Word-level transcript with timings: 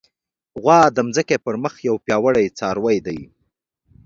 غوا 0.61 0.79
د 0.95 0.97
ځمکې 1.15 1.37
پر 1.45 1.55
مخ 1.63 1.73
یو 1.89 1.95
پیاوړی 2.05 2.47
څاروی 2.57 2.97
دی. 3.07 3.19